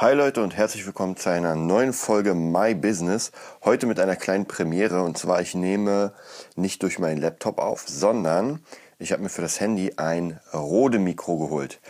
[0.00, 3.32] Hi Leute und herzlich willkommen zu einer neuen Folge My Business.
[3.62, 6.14] Heute mit einer kleinen Premiere und zwar ich nehme
[6.56, 8.64] nicht durch meinen Laptop auf, sondern
[8.98, 11.80] ich habe mir für das Handy ein Rode Mikro geholt.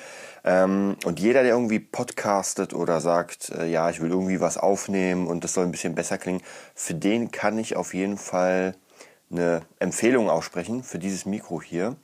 [0.43, 5.29] Ähm, und jeder, der irgendwie podcastet oder sagt, äh, ja, ich will irgendwie was aufnehmen
[5.29, 6.42] und das soll ein bisschen besser klingen,
[6.74, 8.74] für den kann ich auf jeden Fall
[9.31, 11.95] eine Empfehlung aussprechen für dieses Mikro hier.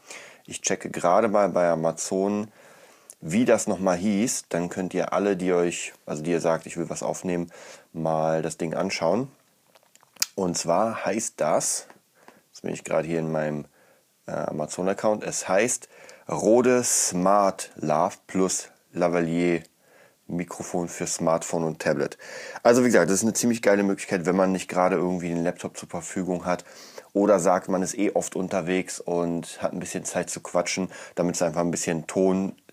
[0.47, 2.47] Ich checke gerade mal bei Amazon
[3.21, 6.77] wie das nochmal hieß, dann könnt ihr alle, die euch, also die ihr sagt, ich
[6.77, 7.51] will was aufnehmen,
[7.93, 9.29] mal das Ding anschauen.
[10.35, 11.87] Und zwar heißt das,
[12.53, 13.65] jetzt bin ich gerade hier in meinem
[14.27, 15.89] äh, Amazon-Account, es heißt
[16.29, 19.63] Rode Smart Love Plus Lavalier
[20.29, 22.19] Mikrofon für Smartphone und Tablet.
[22.63, 25.45] Also wie gesagt, das ist eine ziemlich geile Möglichkeit, wenn man nicht gerade irgendwie den
[25.45, 26.65] Laptop zur Verfügung hat
[27.13, 31.37] oder sagt, man ist eh oft unterwegs und hat ein bisschen Zeit zu quatschen, damit
[31.37, 32.07] es einfach ein bisschen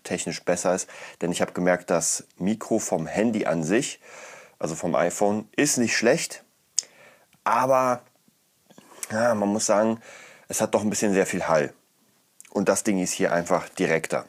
[0.04, 0.88] tontechnisch besser ist.
[1.20, 4.00] Denn ich habe gemerkt, das Mikro vom Handy an sich,
[4.58, 6.44] also vom iPhone, ist nicht schlecht,
[7.42, 8.02] aber
[9.10, 10.00] ja, man muss sagen,
[10.48, 11.74] es hat doch ein bisschen sehr viel Hall.
[12.50, 14.26] Und das Ding ist hier einfach direkter.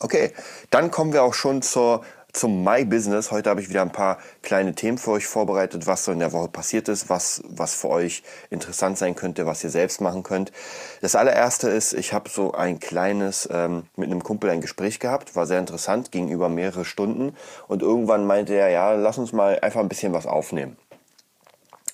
[0.00, 0.32] Okay,
[0.70, 2.04] dann kommen wir auch schon zur
[2.38, 3.32] zum My Business.
[3.32, 6.32] Heute habe ich wieder ein paar kleine Themen für euch vorbereitet, was so in der
[6.32, 10.52] Woche passiert ist, was, was für euch interessant sein könnte, was ihr selbst machen könnt.
[11.00, 15.34] Das allererste ist, ich habe so ein kleines, ähm, mit einem Kumpel ein Gespräch gehabt,
[15.34, 17.34] war sehr interessant, ging über mehrere Stunden
[17.66, 20.76] und irgendwann meinte er, ja, lass uns mal einfach ein bisschen was aufnehmen.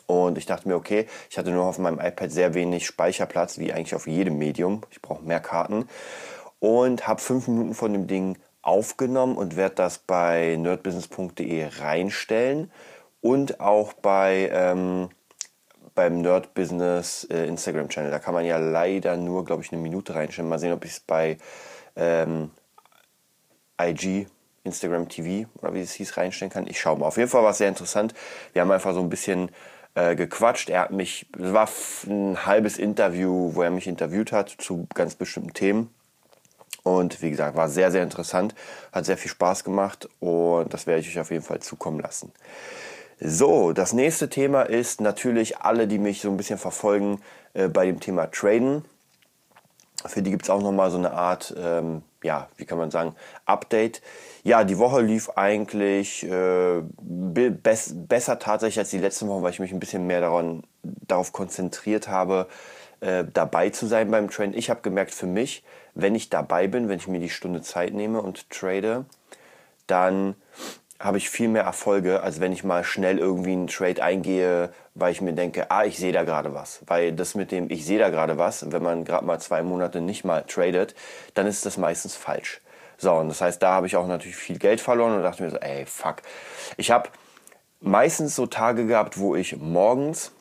[0.06, 3.72] Und ich dachte mir, okay, ich hatte nur auf meinem iPad sehr wenig Speicherplatz, wie
[3.72, 4.82] eigentlich auf jedem Medium.
[4.90, 5.88] Ich brauche mehr Karten.
[6.58, 12.70] Und habe fünf Minuten von dem Ding aufgenommen und werde das bei nerdbusiness.de reinstellen
[13.20, 15.08] und auch bei ähm,
[15.94, 18.10] beim Nerdbusiness äh, Instagram Channel.
[18.10, 20.48] Da kann man ja leider nur, glaube ich, eine Minute reinstellen.
[20.48, 21.38] Mal sehen, ob ich es bei
[21.96, 22.50] ähm,
[23.80, 24.26] IG
[24.64, 26.66] Instagram TV oder wie es hieß reinstellen kann.
[26.66, 27.06] Ich schaue mal.
[27.06, 28.14] Auf jeden Fall war es sehr interessant.
[28.52, 29.50] Wir haben einfach so ein bisschen
[29.94, 30.70] äh, gequatscht.
[30.70, 31.68] Er hat mich, es war
[32.08, 35.94] ein halbes Interview, wo er mich interviewt hat zu ganz bestimmten Themen.
[36.84, 38.54] Und wie gesagt, war sehr, sehr interessant,
[38.92, 42.30] hat sehr viel Spaß gemacht und das werde ich euch auf jeden Fall zukommen lassen.
[43.18, 47.22] So, das nächste Thema ist natürlich alle, die mich so ein bisschen verfolgen
[47.54, 48.84] äh, bei dem Thema Traden.
[50.04, 53.14] Für die gibt es auch nochmal so eine Art, ähm, ja, wie kann man sagen,
[53.46, 54.02] Update.
[54.42, 59.60] Ja, die Woche lief eigentlich äh, be besser tatsächlich als die letzte Woche, weil ich
[59.60, 62.46] mich ein bisschen mehr daran, darauf konzentriert habe,
[63.00, 64.52] äh, dabei zu sein beim Traden.
[64.52, 67.94] Ich habe gemerkt für mich, wenn ich dabei bin, wenn ich mir die Stunde Zeit
[67.94, 69.04] nehme und trade,
[69.86, 70.34] dann
[71.00, 75.12] habe ich viel mehr Erfolge, als wenn ich mal schnell irgendwie einen Trade eingehe, weil
[75.12, 76.80] ich mir denke, ah, ich sehe da gerade was.
[76.86, 80.00] Weil das mit dem, ich sehe da gerade was, wenn man gerade mal zwei Monate
[80.00, 80.94] nicht mal tradet,
[81.34, 82.60] dann ist das meistens falsch.
[82.96, 85.50] So, und das heißt, da habe ich auch natürlich viel Geld verloren und dachte mir
[85.50, 86.22] so, ey, fuck.
[86.76, 87.10] Ich habe
[87.80, 90.32] meistens so Tage gehabt, wo ich morgens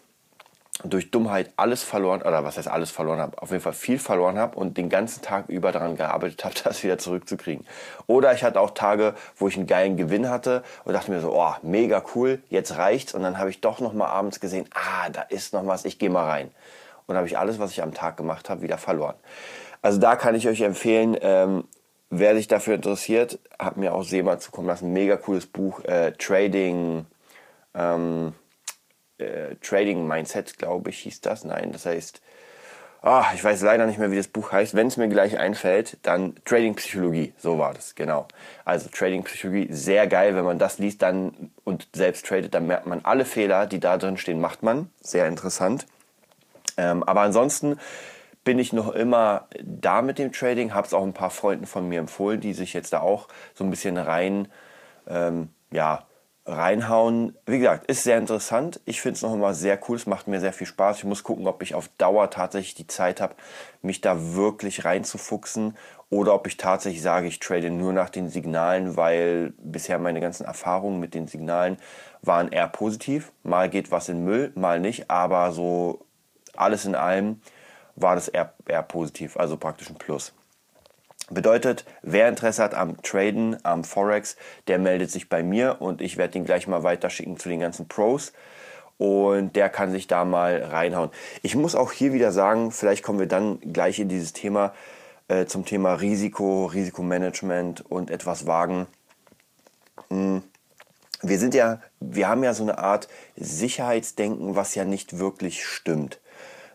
[0.84, 4.40] durch Dummheit alles verloren, oder was heißt alles verloren habe, auf jeden Fall viel verloren
[4.40, 7.66] habe und den ganzen Tag über daran gearbeitet habe, das wieder zurückzukriegen.
[8.08, 11.34] Oder ich hatte auch Tage, wo ich einen geilen Gewinn hatte und dachte mir so,
[11.34, 13.14] oh, mega cool, jetzt reicht's.
[13.14, 16.00] Und dann habe ich doch noch mal abends gesehen, ah, da ist noch was, ich
[16.00, 16.52] gehe mal rein.
[17.06, 19.16] Und habe ich alles, was ich am Tag gemacht habe, wieder verloren.
[19.82, 21.66] Also da kann ich euch empfehlen, ähm,
[22.10, 27.06] wer sich dafür interessiert, hat mir auch Seemann zukommen lassen, mega cooles Buch, äh, Trading,
[27.76, 28.34] ähm,
[29.24, 31.44] äh, Trading Mindset, glaube ich, hieß das.
[31.44, 32.22] Nein, das heißt,
[33.02, 34.76] ah, ich weiß leider nicht mehr, wie das Buch heißt.
[34.76, 37.34] Wenn es mir gleich einfällt, dann Trading Psychologie.
[37.38, 38.28] So war das, genau.
[38.66, 40.36] Also Trading Psychologie, sehr geil.
[40.36, 43.98] Wenn man das liest dann und selbst tradet, dann merkt man alle Fehler, die da
[43.98, 44.90] drin stehen, macht man.
[45.02, 45.86] Sehr interessant.
[46.78, 47.78] Ähm, aber ansonsten
[48.44, 51.88] bin ich noch immer da mit dem Trading, habe es auch ein paar Freunden von
[51.88, 54.48] mir empfohlen, die sich jetzt da auch so ein bisschen rein,
[55.08, 56.06] ähm, ja,
[56.46, 57.38] reinhauen.
[57.46, 58.82] Wie gesagt, ist sehr interessant.
[58.86, 59.96] Ich finde es noch immer sehr cool.
[59.96, 60.98] Es macht mir sehr viel Spaß.
[60.98, 63.36] Ich muss gucken, ob ich auf Dauer tatsächlich die Zeit habe,
[63.82, 65.78] mich da wirklich reinzufuchsen
[66.10, 70.46] oder ob ich tatsächlich sage, ich trade nur nach den Signalen, weil bisher meine ganzen
[70.46, 71.78] Erfahrungen mit den Signalen
[72.22, 73.32] waren eher positiv.
[73.44, 76.06] Mal geht was in Müll, mal nicht, aber so
[76.56, 77.42] alles in allem
[77.96, 80.34] war das eher, eher positiv, also praktisch ein Plus.
[81.34, 84.36] Bedeutet, wer Interesse hat am Traden, am Forex,
[84.68, 87.88] der meldet sich bei mir und ich werde ihn gleich mal weiterschicken zu den ganzen
[87.88, 88.34] Pros
[88.98, 91.10] und der kann sich da mal reinhauen.
[91.42, 94.74] Ich muss auch hier wieder sagen, vielleicht kommen wir dann gleich in dieses Thema
[95.28, 98.88] äh, zum Thema Risiko, Risikomanagement und etwas wagen.
[100.10, 100.44] Hm.
[101.22, 103.08] Wir sind ja, wir haben ja so eine Art
[103.38, 106.20] Sicherheitsdenken, was ja nicht wirklich stimmt.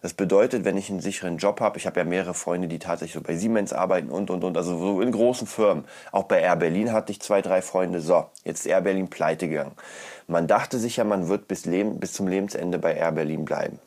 [0.01, 3.15] Das bedeutet, wenn ich einen sicheren Job habe, ich habe ja mehrere Freunde, die tatsächlich
[3.15, 5.85] so bei Siemens arbeiten und, und, und, also so in großen Firmen.
[6.13, 8.01] Auch bei Air Berlin hatte ich zwei, drei Freunde.
[8.01, 9.73] So, jetzt ist Air Berlin pleite gegangen.
[10.27, 13.81] Man dachte sich ja, man wird bis, Leben, bis zum Lebensende bei Air Berlin bleiben.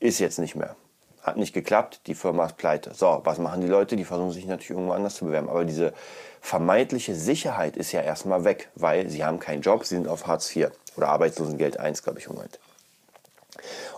[0.00, 0.76] Ist jetzt nicht mehr.
[1.22, 2.94] Hat nicht geklappt, die Firma ist pleite.
[2.94, 3.96] So, was machen die Leute?
[3.96, 5.48] Die versuchen sich natürlich irgendwo anders zu bewerben.
[5.48, 5.92] Aber diese
[6.40, 10.54] vermeintliche Sicherheit ist ja erstmal weg, weil sie haben keinen Job, sie sind auf Hartz
[10.54, 12.60] IV oder Arbeitslosengeld 1, glaube ich, im Moment.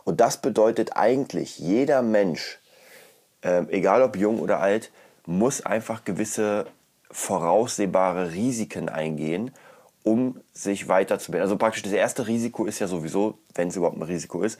[0.05, 2.59] Und das bedeutet eigentlich, jeder Mensch,
[3.43, 4.91] äh, egal ob jung oder alt,
[5.27, 6.67] muss einfach gewisse
[7.11, 9.53] voraussehbare Risiken eingehen,
[10.03, 11.43] um sich weiterzubilden.
[11.43, 14.59] Also praktisch das erste Risiko ist ja sowieso, wenn es überhaupt ein Risiko ist,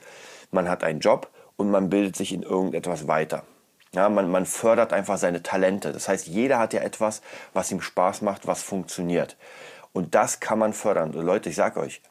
[0.51, 3.43] man hat einen Job und man bildet sich in irgendetwas weiter.
[3.93, 5.91] Ja, man, man fördert einfach seine Talente.
[5.91, 7.21] Das heißt, jeder hat ja etwas,
[7.53, 9.35] was ihm Spaß macht, was funktioniert.
[9.91, 11.15] Und das kann man fördern.
[11.15, 12.01] Und Leute, ich sage euch,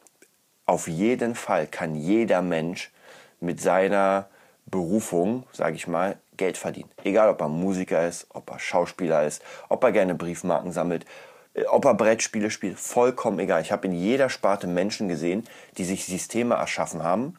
[0.69, 2.91] auf jeden Fall kann jeder Mensch
[3.41, 4.29] mit seiner
[4.67, 6.91] Berufung, sage ich mal, Geld verdienen.
[7.05, 11.07] Egal, ob er Musiker ist, ob er Schauspieler ist, ob er gerne Briefmarken sammelt,
[11.55, 13.63] äh, ob er Brettspiele spielt, vollkommen egal.
[13.63, 15.45] Ich habe in jeder Sparte Menschen gesehen,
[15.79, 17.39] die sich Systeme erschaffen haben,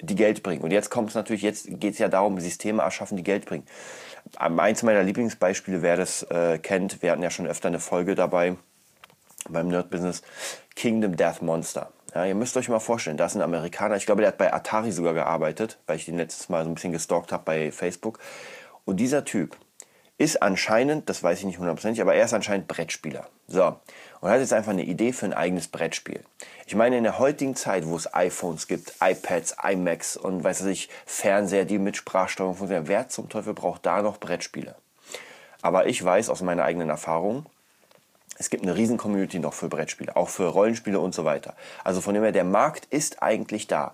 [0.00, 0.62] die Geld bringen.
[0.62, 3.66] Und jetzt kommt es natürlich, jetzt geht es ja darum, Systeme erschaffen, die Geld bringen.
[4.38, 8.56] Eins meiner Lieblingsbeispiele, wer das äh, kennt, wir hatten ja schon öfter eine Folge dabei
[9.48, 10.22] beim Nerd Business,
[10.76, 11.90] Kingdom Death Monster.
[12.14, 14.52] Ja, ihr müsst euch mal vorstellen, da ist ein Amerikaner, ich glaube, der hat bei
[14.52, 18.18] Atari sogar gearbeitet, weil ich den letztes Mal so ein bisschen gestalkt habe bei Facebook.
[18.84, 19.56] Und dieser Typ
[20.18, 23.26] ist anscheinend, das weiß ich nicht hundertprozentig, aber er ist anscheinend Brettspieler.
[23.46, 23.76] So,
[24.20, 26.22] und hat jetzt einfach eine Idee für ein eigenes Brettspiel.
[26.66, 30.90] Ich meine, in der heutigen Zeit, wo es iPhones gibt, iPads, iMacs und weiß ich,
[31.06, 34.74] Fernseher, die mit Sprachsteuerung funktionieren, wer zum Teufel braucht da noch Brettspiele?
[35.62, 37.46] Aber ich weiß aus meiner eigenen Erfahrung,
[38.40, 41.54] es gibt eine riesen Community noch für Brettspiele, auch für Rollenspiele und so weiter.
[41.84, 43.92] Also von dem her, der Markt ist eigentlich da.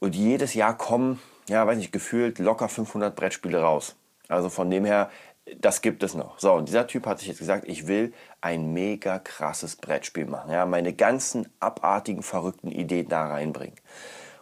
[0.00, 3.94] Und jedes Jahr kommen, ja, weiß nicht, gefühlt locker 500 Brettspiele raus.
[4.28, 5.08] Also von dem her,
[5.56, 6.36] das gibt es noch.
[6.40, 10.50] So, und dieser Typ hat sich jetzt gesagt, ich will ein mega krasses Brettspiel machen.
[10.50, 13.76] Ja, meine ganzen abartigen, verrückten Ideen da reinbringen.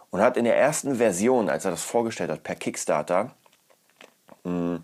[0.09, 3.29] Und hat in der ersten Version, als er das vorgestellt hat, per Kickstarter,
[4.43, 4.83] mh, hm,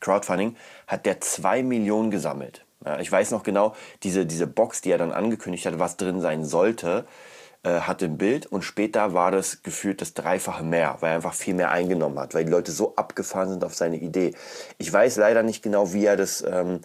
[0.00, 0.56] Crowdfunding,
[0.88, 2.63] hat der 2 Millionen gesammelt.
[2.84, 6.20] Ja, ich weiß noch genau, diese, diese Box, die er dann angekündigt hat, was drin
[6.20, 7.06] sein sollte,
[7.62, 11.34] äh, hatte ein Bild und später war das gefühlt das Dreifache mehr, weil er einfach
[11.34, 14.34] viel mehr eingenommen hat, weil die Leute so abgefahren sind auf seine Idee.
[14.78, 16.80] Ich weiß leider nicht genau, wie er das ähm,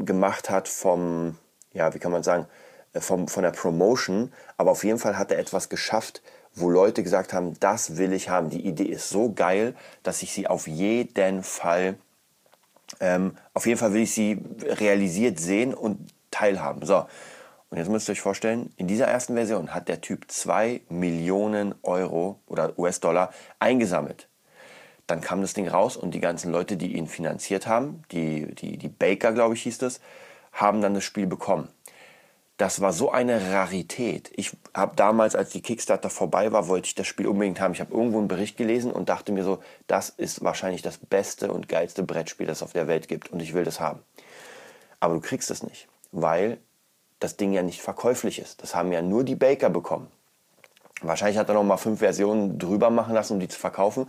[0.00, 1.38] gemacht hat vom,
[1.72, 2.46] ja, wie kann man sagen,
[2.92, 6.22] äh, vom, von der Promotion, aber auf jeden Fall hat er etwas geschafft,
[6.54, 8.50] wo Leute gesagt haben, das will ich haben.
[8.50, 11.96] Die Idee ist so geil, dass ich sie auf jeden Fall
[13.00, 16.84] ähm, auf jeden Fall will ich sie realisiert sehen und teilhaben.
[16.84, 17.06] So,
[17.70, 21.74] und jetzt müsst ihr euch vorstellen, in dieser ersten Version hat der Typ 2 Millionen
[21.82, 24.28] Euro oder US-Dollar eingesammelt.
[25.06, 28.78] Dann kam das Ding raus und die ganzen Leute, die ihn finanziert haben, die, die,
[28.78, 30.00] die Baker, glaube ich, hieß das,
[30.52, 31.68] haben dann das Spiel bekommen
[32.62, 34.30] das war so eine Rarität.
[34.36, 37.72] Ich habe damals, als die Kickstarter vorbei war, wollte ich das Spiel unbedingt haben.
[37.72, 41.52] Ich habe irgendwo einen Bericht gelesen und dachte mir so, das ist wahrscheinlich das beste
[41.52, 43.98] und geilste Brettspiel, das es auf der Welt gibt und ich will das haben.
[45.00, 46.58] Aber du kriegst es nicht, weil
[47.18, 48.62] das Ding ja nicht verkäuflich ist.
[48.62, 50.06] Das haben ja nur die Baker bekommen.
[51.00, 54.08] Wahrscheinlich hat er noch mal fünf Versionen drüber machen lassen, um die zu verkaufen.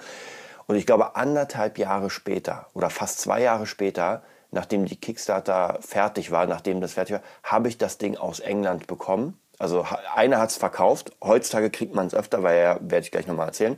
[0.67, 4.21] Und ich glaube, anderthalb Jahre später oder fast zwei Jahre später
[4.53, 8.87] nachdem die Kickstarter fertig war, nachdem das fertig war, habe ich das Ding aus England
[8.87, 9.39] bekommen.
[9.59, 9.85] Also
[10.15, 11.11] einer hat es verkauft.
[11.21, 13.77] Heutzutage kriegt man es öfter, weil ja, werde ich gleich nochmal erzählen.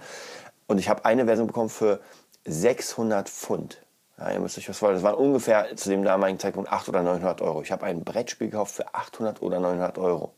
[0.68, 2.00] Und ich habe eine Version bekommen für
[2.46, 3.82] 600 Pfund.
[4.18, 5.04] Ja, ihr müsst euch was vorstellen.
[5.04, 7.62] Das waren ungefähr zu dem damaligen Zeitpunkt 800 oder 900 Euro.
[7.62, 10.34] Ich habe ein Brettspiel gekauft für 800 oder 900 Euro.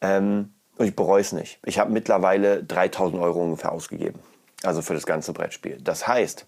[0.00, 1.58] Ähm, und ich bereue es nicht.
[1.64, 4.20] Ich habe mittlerweile 3000 Euro ungefähr ausgegeben.
[4.62, 5.78] Also für das ganze Brettspiel.
[5.82, 6.46] Das heißt,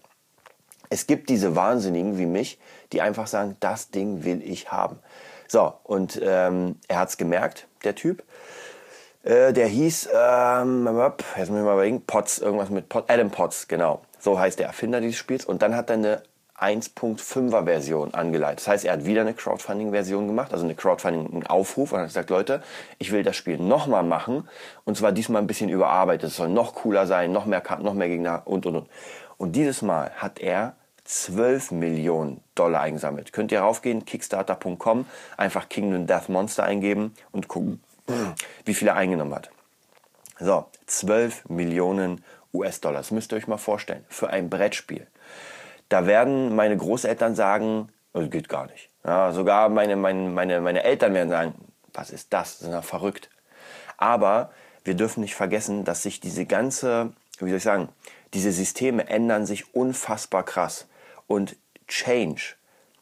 [0.89, 2.59] es gibt diese Wahnsinnigen wie mich,
[2.91, 4.99] die einfach sagen, das Ding will ich haben.
[5.47, 8.23] So, und ähm, er hat es gemerkt, der Typ.
[9.23, 13.67] Äh, der hieß, ähm, jetzt muss ich mal überlegen, Potts, irgendwas mit Potts, Adam Potts,
[13.67, 14.01] genau.
[14.19, 15.45] So heißt der Erfinder dieses Spiels.
[15.45, 16.21] Und dann hat er eine
[16.59, 18.59] 1.5er Version angeleitet.
[18.59, 22.63] Das heißt, er hat wieder eine Crowdfunding-Version gemacht, also eine Crowdfunding-Aufruf und hat gesagt, Leute,
[22.97, 24.47] ich will das Spiel nochmal machen
[24.85, 26.29] und zwar diesmal ein bisschen überarbeitet.
[26.29, 28.89] Es soll noch cooler sein, noch mehr Karten, noch mehr Gegner und und und.
[29.37, 30.75] Und dieses Mal hat er
[31.05, 33.31] 12 Millionen Dollar eingesammelt.
[33.31, 35.05] Könnt ihr raufgehen, kickstarter.com,
[35.37, 37.81] einfach Kingdom Death Monster eingeben und gucken,
[38.65, 39.51] wie viel er eingenommen hat.
[40.39, 42.23] So, 12 Millionen
[42.53, 42.99] US-Dollar.
[42.99, 44.05] Das müsst ihr euch mal vorstellen.
[44.09, 45.07] Für ein Brettspiel.
[45.89, 48.89] Da werden meine Großeltern sagen, das geht gar nicht.
[49.05, 51.53] Ja, sogar meine, meine, meine, meine Eltern werden sagen,
[51.93, 52.59] was ist das?
[52.59, 53.29] Das ist ja verrückt.
[53.97, 54.51] Aber
[54.83, 57.89] wir dürfen nicht vergessen, dass sich diese ganze wie soll ich sagen,
[58.33, 60.87] diese Systeme ändern sich unfassbar krass.
[61.27, 61.55] Und
[61.87, 62.55] Change,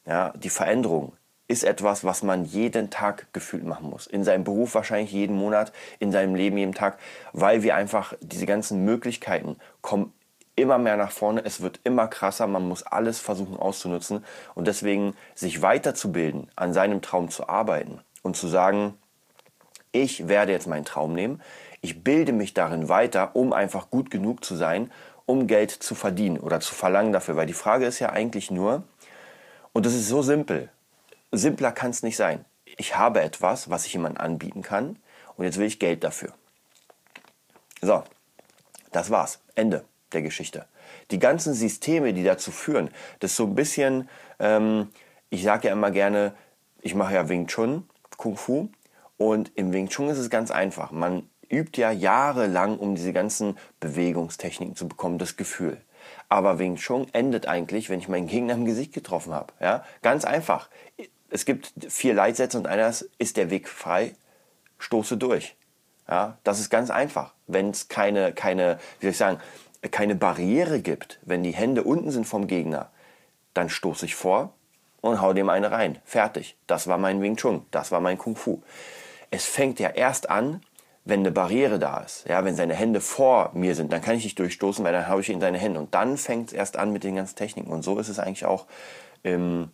[0.05, 1.13] ja, die Veränderung,
[1.47, 4.07] ist etwas, was man jeden Tag gefühlt machen muss.
[4.07, 6.97] In seinem Beruf wahrscheinlich jeden Monat, in seinem Leben jeden Tag,
[7.33, 10.13] weil wir einfach diese ganzen Möglichkeiten kommen
[10.55, 14.23] immer mehr nach vorne, es wird immer krasser, man muss alles versuchen auszunutzen.
[14.55, 18.95] Und deswegen sich weiterzubilden, an seinem Traum zu arbeiten und zu sagen,
[19.91, 21.41] ich werde jetzt meinen Traum nehmen,
[21.83, 24.89] ich bilde mich darin weiter, um einfach gut genug zu sein,
[25.25, 28.83] um Geld zu verdienen oder zu verlangen dafür, weil die Frage ist ja eigentlich nur,
[29.73, 30.69] und das ist so simpel,
[31.33, 32.45] simpler kann es nicht sein.
[32.77, 34.97] Ich habe etwas, was ich jemandem anbieten kann
[35.35, 36.33] und jetzt will ich Geld dafür.
[37.81, 38.03] So,
[38.93, 39.41] das war's.
[39.53, 40.65] Ende der Geschichte.
[41.11, 44.09] Die ganzen Systeme, die dazu führen, das ist so ein bisschen,
[44.39, 44.87] ähm,
[45.29, 46.33] ich sage ja immer gerne,
[46.81, 48.69] ich mache ja Wing Chun, Kung Fu.
[49.17, 50.91] Und im Wing Chun ist es ganz einfach.
[50.91, 55.77] Man übt ja jahrelang, um diese ganzen Bewegungstechniken zu bekommen, das Gefühl.
[56.29, 59.53] Aber Wing Chun endet eigentlich, wenn ich meinen Gegner im Gesicht getroffen habe.
[59.59, 59.85] Ja?
[60.01, 60.69] Ganz einfach.
[61.29, 64.15] Es gibt vier Leitsätze und einer ist der Weg frei,
[64.79, 65.55] stoße durch.
[66.07, 66.37] Ja?
[66.43, 67.33] Das ist ganz einfach.
[67.47, 69.39] Wenn es keine, keine, wie soll ich sagen,
[69.91, 72.89] keine Barriere gibt, wenn die Hände unten sind vom Gegner,
[73.53, 74.53] dann stoße ich vor
[75.01, 75.99] und hau dem eine rein.
[76.05, 76.55] Fertig.
[76.65, 77.65] Das war mein Wing Chun.
[77.71, 78.63] Das war mein Kung Fu.
[79.29, 80.61] Es fängt ja erst an,
[81.05, 82.25] wenn eine Barriere da ist.
[82.27, 85.21] Ja, wenn seine Hände vor mir sind, dann kann ich nicht durchstoßen, weil dann habe
[85.21, 85.79] ich ihn in seine Hände.
[85.79, 87.71] Und dann fängt es erst an mit den ganzen Techniken.
[87.71, 88.65] Und so ist es eigentlich auch
[89.21, 89.69] im,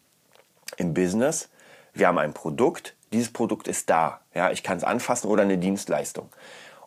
[0.77, 1.49] im Business.
[1.93, 2.95] Wir haben ein Produkt.
[3.13, 4.21] Dieses Produkt ist da.
[4.33, 6.29] Ja, ich kann es anfassen oder eine Dienstleistung.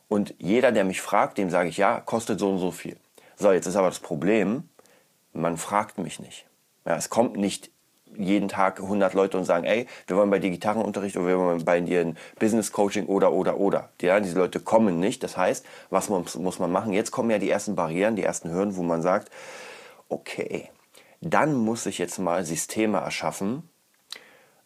[0.08, 2.96] Und jeder, der mich fragt, dem sage ich, ja, kostet so und so viel.
[3.36, 4.68] So, jetzt ist aber das Problem,
[5.32, 6.46] man fragt mich nicht.
[6.84, 7.70] Ja, es kommt nicht
[8.16, 11.64] jeden Tag 100 Leute und sagen, ey, wir wollen bei dir Gitarrenunterricht oder wir wollen
[11.64, 13.90] bei dir ein Business Coaching oder, oder, oder.
[14.00, 15.22] Ja, diese Leute kommen nicht.
[15.22, 16.92] Das heißt, was muss, muss man machen?
[16.92, 19.30] Jetzt kommen ja die ersten Barrieren, die ersten Hürden, wo man sagt,
[20.08, 20.68] okay,
[21.20, 23.68] dann muss ich jetzt mal Systeme erschaffen,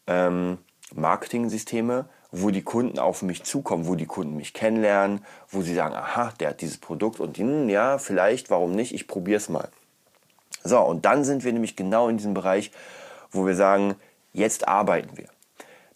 [0.07, 0.59] ähm,
[0.95, 5.95] Marketing-Systeme, wo die Kunden auf mich zukommen, wo die Kunden mich kennenlernen, wo sie sagen,
[5.95, 9.69] aha, der hat dieses Produkt und hm, ja, vielleicht, warum nicht, ich probiere es mal.
[10.65, 12.73] So, und dann sind wir nämlich genau in diesem Bereich,
[13.31, 13.97] wo wir sagen,
[14.33, 15.29] jetzt arbeiten wir.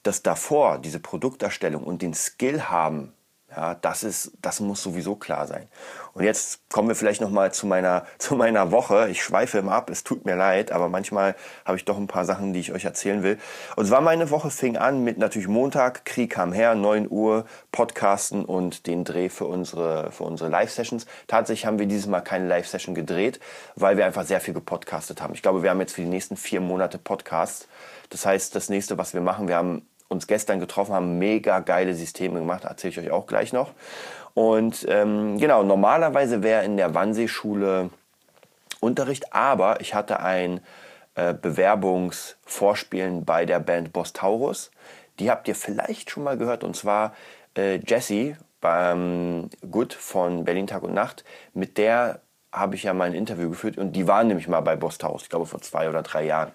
[0.02, 3.12] Das davor, diese Produkterstellung und den Skill haben,
[3.54, 5.66] ja, das, ist, das muss sowieso klar sein.
[6.12, 9.08] Und jetzt kommen wir vielleicht nochmal zu meiner, zu meiner Woche.
[9.08, 12.24] Ich schweife immer ab, es tut mir leid, aber manchmal habe ich doch ein paar
[12.24, 13.38] Sachen, die ich euch erzählen will.
[13.76, 18.44] Und zwar meine Woche fing an mit natürlich Montag, Krieg kam her, 9 Uhr, Podcasten
[18.44, 21.06] und den Dreh für unsere, für unsere Live-Sessions.
[21.26, 23.40] Tatsächlich haben wir dieses Mal keine Live-Session gedreht,
[23.74, 25.34] weil wir einfach sehr viel gepodcastet haben.
[25.34, 27.68] Ich glaube, wir haben jetzt für die nächsten vier Monate Podcasts.
[28.10, 31.94] Das heißt, das nächste, was wir machen, wir haben uns gestern getroffen haben, mega geile
[31.94, 33.70] Systeme gemacht, erzähle ich euch auch gleich noch.
[34.34, 37.90] Und ähm, genau, normalerweise wäre in der Wannsee-Schule
[38.80, 40.60] Unterricht, aber ich hatte ein
[41.14, 44.70] äh, Bewerbungsvorspielen bei der Band Boss Taurus.
[45.18, 47.14] Die habt ihr vielleicht schon mal gehört, und zwar
[47.56, 51.24] äh, Jessie beim Good von Berlin Tag und Nacht.
[51.54, 52.20] Mit der
[52.52, 55.22] habe ich ja mal ein Interview geführt und die waren nämlich mal bei Boss Taurus,
[55.22, 56.50] ich glaube vor zwei oder drei Jahren.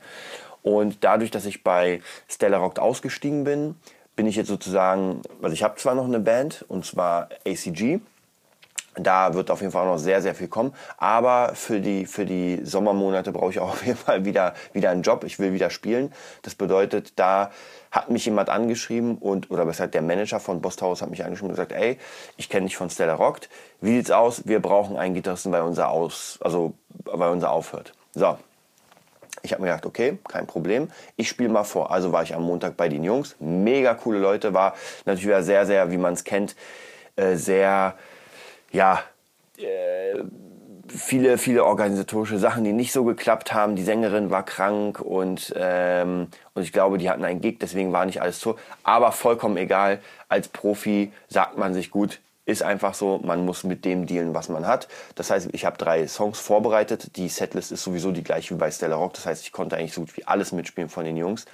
[0.65, 3.75] Und dadurch, dass ich bei Stella Rock ausgestiegen bin,
[4.15, 7.99] bin ich jetzt sozusagen, also ich habe zwar noch eine Band und zwar ACG.
[8.95, 10.73] Da wird auf jeden Fall noch sehr, sehr viel kommen.
[10.97, 15.03] Aber für die, für die Sommermonate brauche ich auch auf jeden Fall wieder, wieder einen
[15.03, 15.23] Job.
[15.23, 16.11] Ich will wieder spielen.
[16.41, 17.51] Das bedeutet, da
[17.91, 21.57] hat mich jemand angeschrieben und, oder besser der Manager von Bosthaus hat mich angeschrieben und
[21.57, 21.99] gesagt, ey,
[22.37, 23.49] ich kenne dich von Stella Rockt.
[23.81, 24.47] Wie sieht's aus?
[24.47, 27.93] Wir brauchen einen Gitarristen, weil unser aus, also, weil unser aufhört.
[28.15, 28.39] So,
[29.43, 30.89] ich habe mir gedacht, okay, kein Problem.
[31.15, 31.91] Ich spiele mal vor.
[31.91, 33.35] Also war ich am Montag bei den Jungs.
[33.39, 34.53] Mega coole Leute.
[34.53, 34.75] War
[35.05, 36.55] natürlich wieder sehr, sehr, wie man es kennt,
[37.15, 37.95] äh, sehr,
[38.71, 39.01] ja,
[39.57, 40.23] äh,
[40.87, 43.75] viele, viele organisatorische Sachen, die nicht so geklappt haben.
[43.75, 48.05] Die Sängerin war krank und, ähm, und ich glaube, die hatten einen Gig, deswegen war
[48.05, 48.57] nicht alles so.
[48.83, 49.99] Aber vollkommen egal.
[50.29, 54.49] Als Profi sagt man sich gut, ist einfach so, man muss mit dem dealen, was
[54.49, 54.87] man hat.
[55.15, 57.15] Das heißt, ich habe drei Songs vorbereitet.
[57.17, 59.13] Die Setlist ist sowieso die gleiche wie bei Stella Rock.
[59.13, 61.45] Das heißt, ich konnte eigentlich so gut wie alles mitspielen von den Jungs.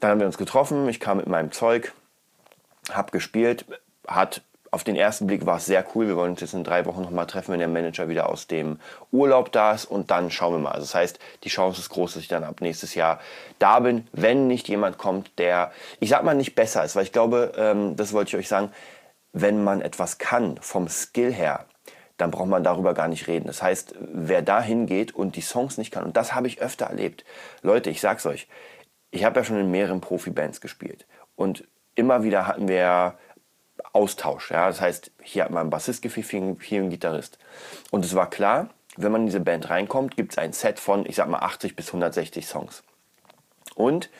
[0.00, 0.88] Dann haben wir uns getroffen.
[0.88, 1.92] Ich kam mit meinem Zeug,
[2.92, 3.64] habe gespielt.
[4.06, 4.42] Hat
[4.74, 6.08] auf den ersten Blick war es sehr cool.
[6.08, 8.80] Wir wollen uns jetzt in drei Wochen nochmal treffen, wenn der Manager wieder aus dem
[9.12, 9.84] Urlaub da ist.
[9.84, 10.72] Und dann schauen wir mal.
[10.72, 13.20] Also das heißt, die Chance ist groß, dass ich dann ab nächstes Jahr
[13.60, 16.96] da bin, wenn nicht jemand kommt, der, ich sag mal, nicht besser ist.
[16.96, 18.72] Weil ich glaube, ähm, das wollte ich euch sagen,
[19.34, 21.66] wenn man etwas kann vom Skill her,
[22.16, 23.48] dann braucht man darüber gar nicht reden.
[23.48, 26.86] Das heißt, wer da hingeht und die Songs nicht kann, und das habe ich öfter
[26.86, 27.24] erlebt.
[27.60, 28.48] Leute, ich sag's euch,
[29.10, 33.18] ich habe ja schon in mehreren Profibands gespielt und immer wieder hatten wir
[33.92, 34.52] Austausch.
[34.52, 34.68] Ja?
[34.68, 37.38] Das heißt, hier hat man einen Bassist gefehlt, hier einen Gitarrist.
[37.90, 41.04] Und es war klar, wenn man in diese Band reinkommt, gibt es ein Set von,
[41.06, 42.84] ich sag mal, 80 bis 160 Songs.
[43.74, 44.10] Und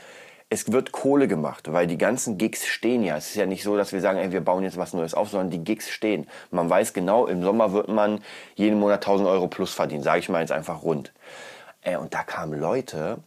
[0.50, 3.16] es wird Kohle gemacht, weil die ganzen Gigs stehen ja.
[3.16, 5.30] Es ist ja nicht so, dass wir sagen, ey, wir bauen jetzt was Neues auf,
[5.30, 6.26] sondern die Gigs stehen.
[6.50, 8.22] Man weiß genau, im Sommer wird man
[8.54, 11.12] jeden Monat 1000 Euro plus verdienen, sage ich mal jetzt einfach rund.
[11.82, 13.18] Äh, und da kamen Leute,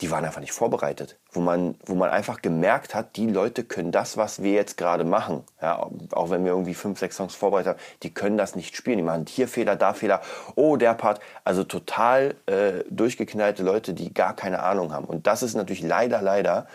[0.00, 1.18] die waren einfach nicht vorbereitet.
[1.32, 5.04] Wo man, wo man einfach gemerkt hat, die Leute können das, was wir jetzt gerade
[5.04, 8.76] machen, ja, auch wenn wir irgendwie fünf, sechs Songs vorbereitet haben, die können das nicht
[8.76, 8.98] spielen.
[8.98, 10.22] Die machen hier Fehler, da Fehler,
[10.54, 11.20] oh, der Part.
[11.42, 15.04] Also total äh, durchgeknallte Leute, die gar keine Ahnung haben.
[15.04, 16.68] Und das ist natürlich leider, leider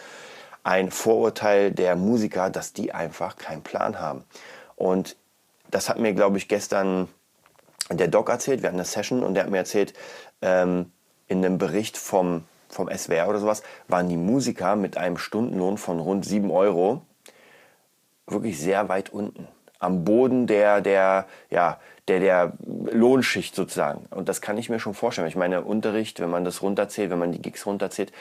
[0.63, 4.25] ein Vorurteil der Musiker, dass die einfach keinen Plan haben.
[4.75, 5.15] Und
[5.71, 7.07] das hat mir, glaube ich, gestern
[7.89, 8.61] der Doc erzählt.
[8.61, 9.93] Wir hatten eine Session und der hat mir erzählt,
[10.41, 10.91] ähm,
[11.27, 15.99] in einem Bericht vom vom SWR oder sowas, waren die Musiker mit einem Stundenlohn von
[15.99, 17.01] rund 7 Euro
[18.27, 19.47] wirklich sehr weit unten.
[19.79, 24.05] Am Boden der, der, ja, der, der Lohnschicht sozusagen.
[24.11, 25.27] Und das kann ich mir schon vorstellen.
[25.27, 28.13] Ich meine, Unterricht, wenn man das runterzählt, wenn man die Gigs runterzählt.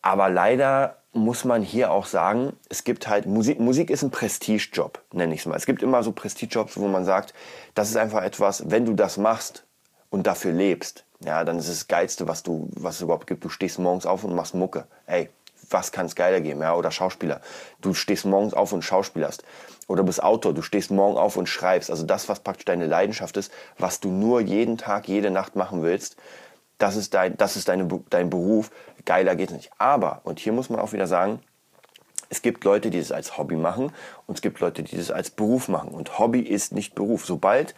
[0.00, 5.00] Aber leider muss man hier auch sagen, es gibt halt Musik, Musik ist ein Prestigejob,
[5.12, 5.56] nenne ich es mal.
[5.56, 7.34] Es gibt immer so Prestigejobs, wo man sagt,
[7.74, 9.64] das ist einfach etwas, wenn du das machst
[10.10, 13.44] und dafür lebst, ja, dann ist es das Geilste, was du, was es überhaupt gibt.
[13.44, 14.86] Du stehst morgens auf und machst Mucke.
[15.06, 15.30] Ey,
[15.70, 16.60] was kann es geiler geben?
[16.60, 17.40] Ja, oder Schauspieler.
[17.80, 19.44] Du stehst morgens auf und schauspielerst.
[19.86, 20.54] Oder bist Autor.
[20.54, 21.90] Du stehst morgen auf und schreibst.
[21.90, 25.82] Also das, was praktisch deine Leidenschaft ist, was du nur jeden Tag, jede Nacht machen
[25.82, 26.16] willst,
[26.78, 28.70] das ist dein, das ist deine, dein Beruf.
[29.04, 29.70] Geiler geht es nicht.
[29.78, 31.40] Aber, und hier muss man auch wieder sagen,
[32.28, 33.92] es gibt Leute, die das als Hobby machen
[34.26, 35.90] und es gibt Leute, die das als Beruf machen.
[35.90, 37.24] Und Hobby ist nicht Beruf.
[37.26, 37.74] Sobald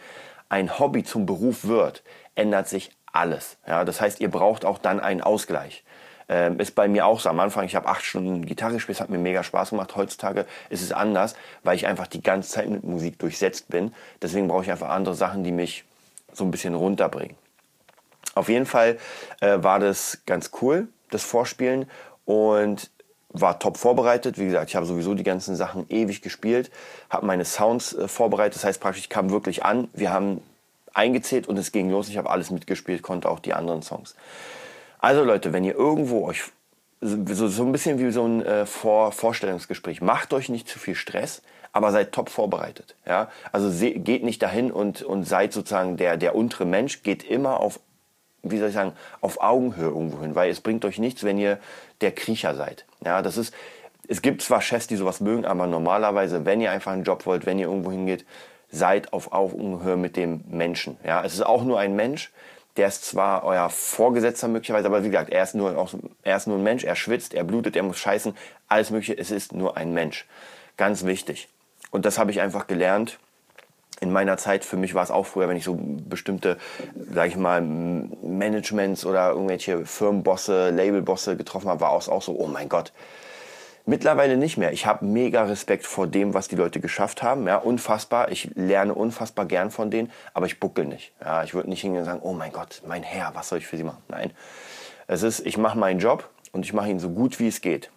[0.49, 2.03] ein Hobby zum Beruf wird,
[2.35, 3.57] ändert sich alles.
[3.67, 5.85] Ja, das heißt, ihr braucht auch dann einen Ausgleich.
[6.29, 7.29] Ähm, ist bei mir auch so.
[7.29, 9.95] Am Anfang, ich habe acht Stunden Gitarre gespielt, es hat mir mega Spaß gemacht.
[9.95, 13.95] Heutzutage ist es anders, weil ich einfach die ganze Zeit mit Musik durchsetzt bin.
[14.23, 15.85] Deswegen brauche ich einfach andere Sachen, die mich
[16.33, 17.37] so ein bisschen runterbringen.
[18.35, 18.99] Auf jeden Fall
[19.41, 21.89] äh, war das ganz cool, das Vorspielen
[22.25, 22.91] und
[23.29, 24.39] war top vorbereitet.
[24.39, 26.71] Wie gesagt, ich habe sowieso die ganzen Sachen ewig gespielt,
[27.09, 28.57] habe meine Sounds äh, vorbereitet.
[28.57, 29.89] Das heißt praktisch, ich kam wirklich an.
[29.93, 30.43] Wir haben
[30.97, 32.09] eingezählt und es ging los.
[32.09, 34.15] Ich habe alles mitgespielt, konnte auch die anderen Songs.
[34.99, 36.45] Also Leute, wenn ihr irgendwo euch
[37.01, 40.95] so, so ein bisschen wie so ein äh, Vor Vorstellungsgespräch, macht euch nicht zu viel
[40.95, 42.95] Stress, aber seid top vorbereitet.
[43.07, 43.31] Ja?
[43.53, 47.79] Also geht nicht dahin und, und seid sozusagen der, der untere Mensch, geht immer auf,
[48.43, 51.59] wie soll ich sagen, auf Augenhöhe irgendwo hin, weil es bringt euch nichts, wenn ihr
[52.01, 52.87] der Kriecher seid.
[53.05, 53.53] Ja, das ist,
[54.09, 57.45] es gibt zwar Chefs, die sowas mögen, aber normalerweise, wenn ihr einfach einen Job wollt,
[57.45, 58.25] wenn ihr irgendwo hingeht,
[58.77, 60.97] seid auf Augenhöhe mit dem Menschen.
[61.05, 62.33] Ja, es ist auch nur ein Mensch,
[62.77, 65.89] der ist zwar euer Vorgesetzter möglicherweise, aber wie gesagt, er ist nur,
[66.23, 68.37] er ist nur ein Mensch, er schwitzt, er blutet, er muss scheißen,
[68.69, 70.27] alles mögliche, es ist nur ein Mensch.
[70.77, 71.49] Ganz wichtig.
[71.91, 73.19] Und das habe ich einfach gelernt
[74.01, 74.65] in meiner Zeit.
[74.65, 76.59] Für mich war es auch früher, wenn ich so bestimmte,
[77.13, 82.47] sage ich mal, Managements oder irgendwelche Firmenbosse, Labelbosse getroffen habe, war es auch so, oh
[82.47, 82.93] mein Gott,
[83.89, 84.73] Mittlerweile nicht mehr.
[84.73, 87.47] Ich habe mega Respekt vor dem, was die Leute geschafft haben.
[87.47, 88.33] Ja, unfassbar.
[88.33, 91.13] Ich lerne unfassbar gern von denen, aber ich buckel nicht.
[91.25, 93.67] Ja, ich würde nicht hingehen und sagen, oh mein Gott, mein Herr, was soll ich
[93.69, 94.03] für Sie machen?
[94.09, 94.33] Nein.
[95.07, 97.93] Es ist, ich mache meinen Job und ich mache ihn so gut wie es geht.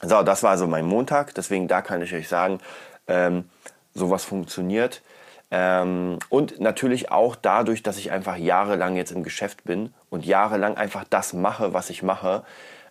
[0.00, 1.34] So, das war also mein Montag.
[1.34, 2.60] Deswegen da kann ich euch sagen,
[3.06, 3.44] ähm,
[3.92, 5.02] sowas funktioniert.
[5.50, 10.78] Ähm, und natürlich auch dadurch, dass ich einfach jahrelang jetzt im Geschäft bin und jahrelang
[10.78, 12.42] einfach das mache, was ich mache,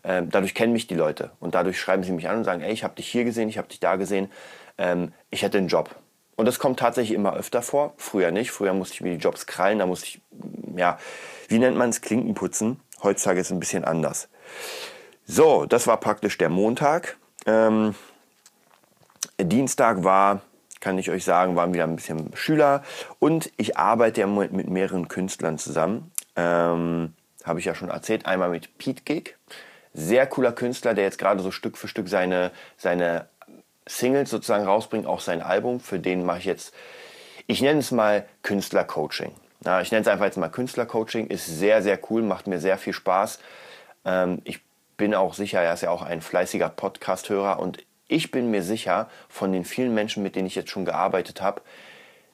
[0.04, 2.72] ähm, dadurch kennen mich die Leute und dadurch schreiben sie mich an und sagen, ey,
[2.72, 4.32] ich habe dich hier gesehen, ich habe dich da gesehen,
[4.78, 5.96] ähm, ich hätte einen Job.
[6.36, 7.94] Und das kommt tatsächlich immer öfter vor.
[7.98, 8.52] Früher nicht.
[8.52, 10.22] Früher musste ich mir die Jobs krallen, da musste ich,
[10.76, 10.98] ja,
[11.48, 12.80] wie nennt man es, Klinken putzen.
[13.04, 14.30] Heutzutage ist es ein bisschen anders.
[15.26, 17.18] So, das war praktisch der Montag.
[17.46, 17.96] Ähm,
[19.40, 20.42] Dienstag war,
[20.80, 22.84] kann ich euch sagen, waren wieder ein bisschen Schüler
[23.20, 26.12] und ich arbeite ja mit mehreren Künstlern zusammen.
[26.36, 27.14] Ähm,
[27.44, 28.26] Habe ich ja schon erzählt.
[28.26, 29.36] Einmal mit Pete Gig.
[29.94, 33.28] Sehr cooler Künstler, der jetzt gerade so Stück für Stück seine, seine
[33.88, 35.80] Singles sozusagen rausbringt, auch sein Album.
[35.80, 36.74] Für den mache ich jetzt,
[37.48, 39.34] ich nenne es mal Künstlercoaching.
[39.82, 41.28] Ich nenne es einfach jetzt mal Künstlercoaching.
[41.28, 43.40] Ist sehr, sehr cool, macht mir sehr viel Spaß.
[44.06, 44.60] Ähm, ich
[44.98, 49.10] bin auch sicher, er ist ja auch ein fleißiger Podcast-Hörer und ich bin mir sicher,
[49.30, 51.62] von den vielen Menschen, mit denen ich jetzt schon gearbeitet habe,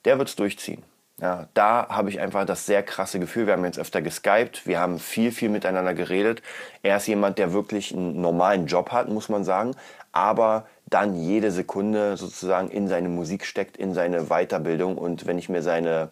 [0.06, 0.84] der wird es durchziehen.
[1.22, 3.46] Ja, da habe ich einfach das sehr krasse Gefühl.
[3.46, 6.42] Wir haben jetzt öfter geskypt, wir haben viel, viel miteinander geredet.
[6.82, 9.76] Er ist jemand, der wirklich einen normalen Job hat, muss man sagen,
[10.14, 14.98] aber dann jede Sekunde sozusagen in seine Musik steckt, in seine Weiterbildung.
[14.98, 16.10] Und wenn ich mir seine,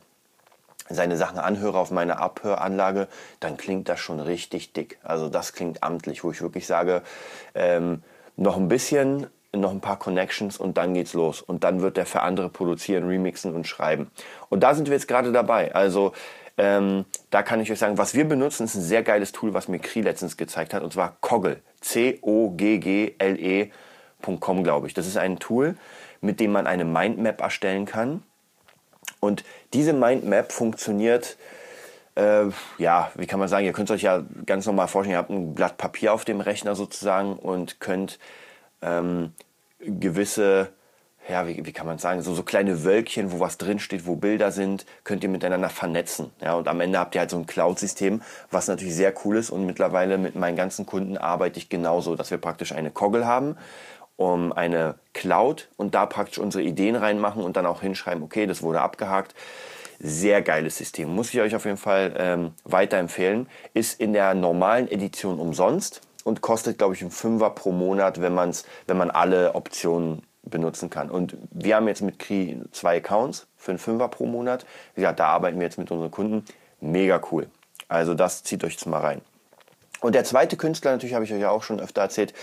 [0.90, 3.08] seine Sachen anhöre auf meiner Abhöranlage,
[3.40, 5.00] dann klingt das schon richtig dick.
[5.04, 7.02] Also das klingt amtlich, wo ich wirklich sage,
[7.56, 8.04] ähm,
[8.36, 11.42] noch ein bisschen noch ein paar Connections und dann geht's los.
[11.42, 14.12] Und dann wird der für andere produzieren, remixen und schreiben.
[14.50, 15.74] Und da sind wir jetzt gerade dabei.
[15.74, 16.14] Also
[16.58, 19.68] ähm, da kann ich euch sagen, was wir benutzen, ist ein sehr geiles Tool, was
[19.68, 21.62] mir Kri letztens gezeigt hat, und zwar Coggle.
[21.82, 22.24] C-O-G-G-L-E.com,
[24.64, 24.96] glaube ich.
[24.96, 25.76] Das ist ein Tool,
[26.20, 28.24] mit dem man eine Mindmap erstellen kann.
[29.20, 31.38] Und diese Mindmap funktioniert,
[32.16, 32.46] äh,
[32.80, 35.54] ja, wie kann man sagen, ihr könnt euch ja ganz normal vorstellen, ihr habt ein
[35.54, 38.18] Blatt Papier auf dem Rechner sozusagen und könnt
[38.82, 39.34] ähm,
[39.80, 40.72] gewisse
[41.30, 44.52] ja, wie, wie kann man sagen, so, so kleine Wölkchen, wo was drinsteht, wo Bilder
[44.52, 46.32] sind, könnt ihr miteinander vernetzen.
[46.42, 49.50] Ja, und am Ende habt ihr halt so ein Cloud-System, was natürlich sehr cool ist.
[49.50, 53.58] Und mittlerweile mit meinen ganzen Kunden arbeite ich genauso, dass wir praktisch eine Kogel haben,
[54.16, 58.62] um eine Cloud und da praktisch unsere Ideen reinmachen und dann auch hinschreiben, okay, das
[58.62, 59.36] wurde abgehakt.
[60.00, 61.14] Sehr geiles System.
[61.14, 63.48] Muss ich euch auf jeden Fall ähm, weiterempfehlen.
[63.74, 68.34] Ist in der normalen Edition umsonst und kostet, glaube ich, einen Fünfer pro Monat, wenn,
[68.34, 71.10] man's, wenn man alle Optionen benutzen kann.
[71.10, 74.66] Und wir haben jetzt mit Kri zwei Accounts für einen Fünfer pro Monat.
[74.94, 76.44] Wie gesagt, da arbeiten wir jetzt mit unseren Kunden.
[76.82, 77.48] Mega cool.
[77.88, 79.22] Also das zieht euch jetzt mal rein.
[80.00, 82.34] Und der zweite Künstler, natürlich habe ich euch ja auch schon öfter erzählt,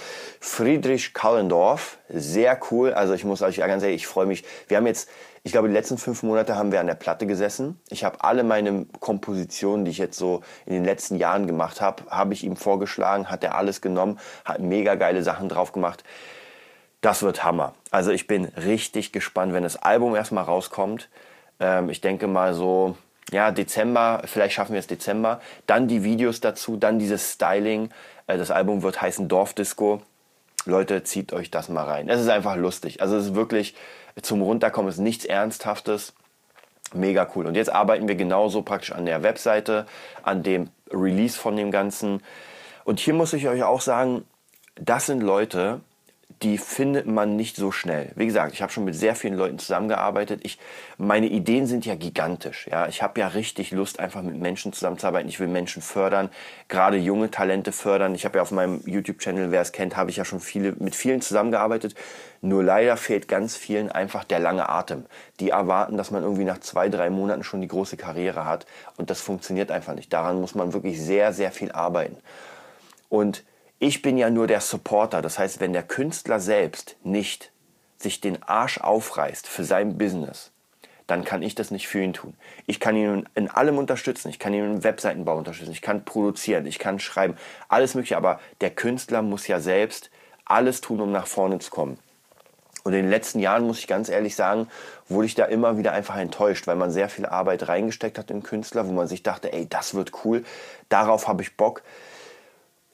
[0.41, 1.99] Friedrich Kallendorf.
[2.09, 2.93] Sehr cool.
[2.93, 4.45] Also ich muss euch ganz ehrlich, ich freue mich.
[4.67, 5.09] Wir haben jetzt,
[5.45, 7.81] ich glaube, die letzten fünf Monate haben wir an der Platte gesessen.
[7.91, 12.03] Ich habe alle meine Kompositionen, die ich jetzt so in den letzten Jahren gemacht habe,
[12.11, 16.03] habe ich ihm vorgeschlagen, hat er alles genommen, hat mega geile Sachen drauf gemacht.
[17.03, 17.75] Das wird Hammer.
[17.91, 21.09] Also ich bin richtig gespannt, wenn das Album erstmal rauskommt.
[21.61, 22.97] Ähm, ich denke mal so,
[23.33, 25.41] ja, Dezember, vielleicht schaffen wir es Dezember.
[25.67, 27.91] Dann die Videos dazu, dann dieses Styling.
[28.27, 30.03] Äh, das Album wird heißen Dorfdisco.
[30.67, 32.09] Leute, zieht euch das mal rein.
[32.09, 33.03] Es ist einfach lustig.
[33.03, 33.75] Also es ist wirklich
[34.23, 36.15] zum Runterkommen, es ist nichts Ernsthaftes.
[36.95, 37.47] Mega cool.
[37.47, 39.87] Und jetzt arbeiten wir genauso praktisch an der Webseite,
[40.23, 42.23] an dem Release von dem Ganzen.
[42.85, 44.25] Und hier muss ich euch auch sagen,
[44.77, 45.81] das sind Leute,
[46.45, 48.13] die findet man nicht so schnell.
[48.17, 50.41] Wie gesagt, ich habe schon mit sehr vielen Leuten zusammengearbeitet.
[50.43, 50.59] Ich,
[50.99, 52.69] meine Ideen sind ja gigantisch.
[52.71, 52.87] Ja?
[52.87, 55.27] Ich habe ja richtig Lust, einfach mit Menschen zusammenzuarbeiten.
[55.31, 56.29] Ich will Menschen fördern,
[56.69, 58.15] gerade junge Talente fördern.
[58.15, 60.95] Ich habe ja auf meinem YouTube-Channel, wer es kennt, habe ich ja schon viele, mit
[60.95, 61.95] vielen zusammengearbeitet.
[62.43, 65.07] Nur leider fehlt ganz vielen einfach der lange Atem.
[65.41, 68.67] Die erwarten, dass man irgendwie nach zwei, drei Monaten schon die große Karriere hat.
[68.99, 70.13] Und das funktioniert einfach nicht.
[70.13, 72.19] Daran muss man wirklich sehr, sehr viel arbeiten.
[73.09, 73.45] Und
[73.85, 75.21] ich bin ja nur der Supporter.
[75.21, 77.53] Das heißt, wenn der Künstler selbst nicht
[77.99, 80.53] sich den Arsch aufreißt für sein Business,
[81.07, 82.35] dann kann ich das nicht für ihn tun.
[82.65, 84.31] Ich kann ihn in allem unterstützen.
[84.31, 85.73] Ich kann ihn im Webseitenbau unterstützen.
[85.73, 86.65] Ich kann produzieren.
[86.65, 87.37] Ich kann schreiben.
[87.69, 88.17] Alles Mögliche.
[88.17, 90.11] Aber der Künstler muss ja selbst
[90.47, 91.99] alles tun, um nach vorne zu kommen.
[92.85, 94.69] Und in den letzten Jahren, muss ich ganz ehrlich sagen,
[95.11, 98.43] wurde ich da immer wieder einfach enttäuscht, weil man sehr viel Arbeit reingesteckt hat in
[98.43, 100.43] Künstler, wo man sich dachte, ey, das wird cool,
[100.89, 101.83] darauf habe ich Bock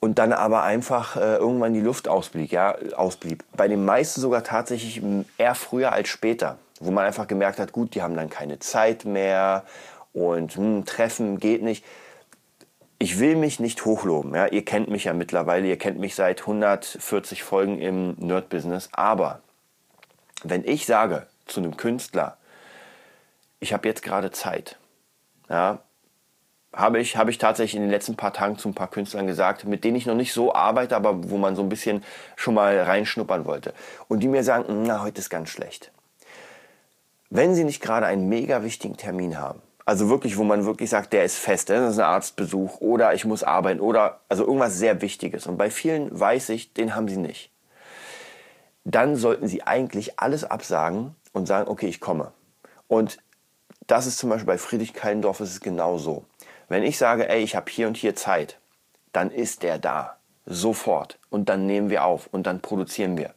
[0.01, 3.45] und dann aber einfach äh, irgendwann die Luft ausblieb, ja, ausblieb.
[3.55, 5.01] Bei den meisten sogar tatsächlich
[5.37, 9.05] eher früher als später, wo man einfach gemerkt hat, gut, die haben dann keine Zeit
[9.05, 9.63] mehr
[10.11, 11.85] und hm, Treffen geht nicht.
[12.97, 16.41] Ich will mich nicht hochloben, ja, ihr kennt mich ja mittlerweile, ihr kennt mich seit
[16.41, 19.41] 140 Folgen im Nerd-Business, aber
[20.43, 22.37] wenn ich sage zu einem Künstler,
[23.59, 24.77] ich habe jetzt gerade Zeit,
[25.49, 25.79] ja,
[26.73, 29.65] habe ich, habe ich tatsächlich in den letzten paar Tagen zu ein paar Künstlern gesagt,
[29.65, 32.03] mit denen ich noch nicht so arbeite, aber wo man so ein bisschen
[32.35, 33.73] schon mal reinschnuppern wollte.
[34.07, 35.91] Und die mir sagen, na, heute ist ganz schlecht.
[37.29, 41.11] Wenn sie nicht gerade einen mega wichtigen Termin haben, also wirklich, wo man wirklich sagt,
[41.11, 45.01] der ist fest, das ist ein Arztbesuch oder ich muss arbeiten oder also irgendwas sehr
[45.01, 45.47] Wichtiges.
[45.47, 47.51] Und bei vielen weiß ich, den haben sie nicht.
[48.83, 52.31] Dann sollten sie eigentlich alles absagen und sagen, okay, ich komme.
[52.87, 53.17] Und
[53.87, 56.25] das ist zum Beispiel bei Friedrich Keilendorf ist es genau so.
[56.71, 58.57] Wenn ich sage, ey, ich habe hier und hier Zeit,
[59.11, 60.15] dann ist der da.
[60.45, 61.19] Sofort.
[61.29, 63.33] Und dann nehmen wir auf und dann produzieren wir.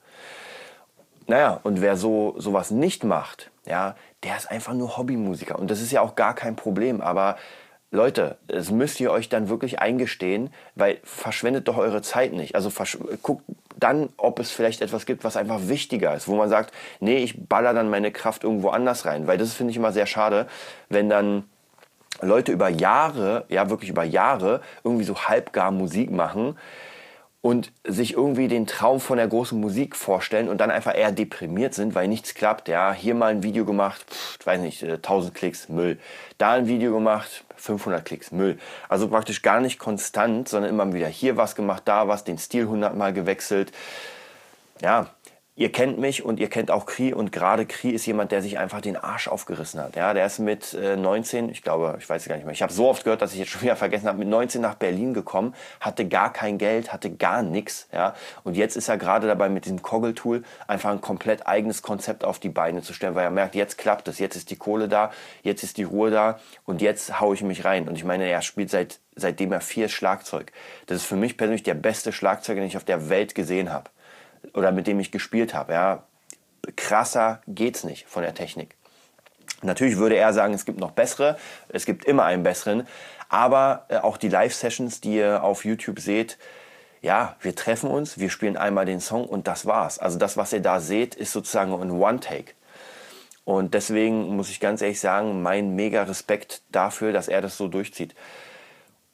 [1.27, 5.59] Naja, und wer so sowas nicht macht, ja, der ist einfach nur Hobbymusiker.
[5.59, 7.01] Und das ist ja auch gar kein Problem.
[7.01, 7.37] Aber
[7.91, 12.55] Leute, das müsst ihr euch dann wirklich eingestehen, weil verschwendet doch eure Zeit nicht.
[12.55, 12.71] Also
[13.21, 13.43] guckt
[13.77, 17.49] dann, ob es vielleicht etwas gibt, was einfach wichtiger ist, wo man sagt, nee, ich
[17.49, 19.27] baller dann meine Kraft irgendwo anders rein.
[19.27, 20.47] Weil das finde ich immer sehr schade,
[20.89, 21.43] wenn dann
[22.21, 26.57] Leute über Jahre, ja wirklich über Jahre, irgendwie so halbgar Musik machen
[27.45, 31.75] und sich irgendwie den Traum von der großen Musik vorstellen und dann einfach eher deprimiert
[31.75, 32.69] sind, weil nichts klappt.
[32.69, 35.99] Ja, hier mal ein Video gemacht, pff, weiß nicht, 1000 äh, Klicks, Müll.
[36.39, 38.59] Da ein Video gemacht, 500 Klicks, Müll.
[38.89, 42.63] Also praktisch gar nicht konstant, sondern immer wieder hier was gemacht, da was, den Stil
[42.63, 43.73] 100 Mal gewechselt.
[44.81, 45.11] Ja,
[45.57, 48.59] ihr kennt mich und ihr kennt auch Kri und gerade Kri ist jemand, der sich
[48.59, 49.95] einfach den Arsch aufgerissen hat.
[49.95, 52.73] Ja, der ist mit äh, 19, ich glaube, ich weiß gar nicht mehr, ich habe
[52.73, 55.55] so oft gehört, dass ich jetzt schon wieder vergessen habe, mit 19 nach Berlin gekommen,
[55.81, 57.89] hatte gar kein Geld, hatte gar nichts.
[57.93, 62.25] Ja, und jetzt ist er gerade dabei mit diesem Koggle-Tool einfach ein komplett eigenes Konzept
[62.25, 64.89] auf die Beine zu stellen, weil er merkt, jetzt klappt es, jetzt ist die Kohle
[64.89, 65.13] da,
[65.43, 67.89] jetzt ist die Ruhe da und jetzt haue ich mich rein.
[67.89, 70.51] Und ich meine, er spielt seit seitdem er vier Schlagzeug.
[70.87, 73.89] Das ist für mich persönlich der beste Schlagzeuger, den ich auf der Welt gesehen habe
[74.55, 75.73] oder mit dem ich gespielt habe.
[75.73, 76.05] Ja.
[76.77, 78.77] Krasser geht's nicht von der Technik.
[79.63, 81.37] Natürlich würde er sagen, es gibt noch bessere,
[81.69, 82.87] es gibt immer einen besseren,
[83.29, 86.39] aber äh, auch die Live-Sessions, die ihr auf YouTube seht,
[87.03, 89.99] ja, wir treffen uns, wir spielen einmal den Song und das war's.
[89.99, 92.53] Also das, was ihr da seht, ist sozusagen ein One-Take.
[93.45, 97.69] Und deswegen muss ich ganz ehrlich sagen, mein mega Respekt dafür, dass er das so
[97.69, 98.15] durchzieht.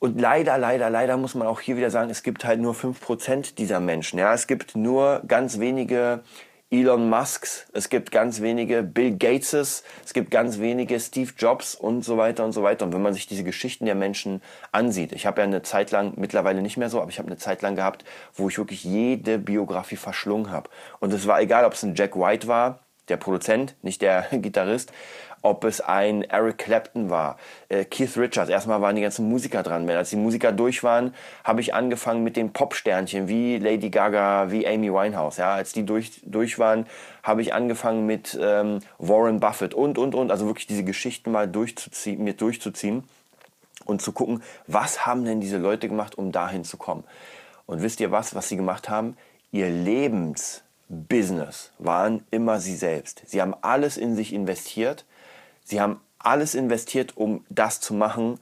[0.01, 3.55] Und leider, leider, leider muss man auch hier wieder sagen, es gibt halt nur 5%
[3.55, 4.19] dieser Menschen.
[4.19, 6.23] Ja, es gibt nur ganz wenige
[6.71, 12.03] Elon Musks, es gibt ganz wenige Bill Gateses, es gibt ganz wenige Steve Jobs und
[12.03, 12.87] so weiter und so weiter.
[12.87, 14.41] Und wenn man sich diese Geschichten der Menschen
[14.73, 17.37] ansieht, ich habe ja eine Zeit lang, mittlerweile nicht mehr so, aber ich habe eine
[17.37, 20.71] Zeit lang gehabt, wo ich wirklich jede Biografie verschlungen habe.
[21.01, 22.79] Und es war egal, ob es ein Jack White war,
[23.11, 24.93] der Produzent, nicht der Gitarrist,
[25.43, 27.37] ob es ein Eric Clapton war,
[27.69, 28.51] äh, Keith Richards.
[28.51, 29.89] Erstmal waren die ganzen Musiker dran.
[29.91, 34.67] Als die Musiker durch waren, habe ich angefangen mit den Popsternchen wie Lady Gaga, wie
[34.67, 35.39] Amy Winehouse.
[35.39, 36.87] Ja, als die durch, durch waren,
[37.23, 40.31] habe ich angefangen mit ähm, Warren Buffett und, und, und.
[40.31, 43.05] Also wirklich diese Geschichten mal durchzuziehen, mir durchzuziehen
[43.87, 47.05] und zu gucken, was haben denn diese Leute gemacht, um dahin zu kommen.
[47.67, 49.17] Und wisst ihr was, was sie gemacht haben?
[49.53, 53.23] Ihr Lebensbusiness waren immer sie selbst.
[53.27, 55.05] Sie haben alles in sich investiert
[55.65, 58.39] Sie haben alles investiert, um das zu machen,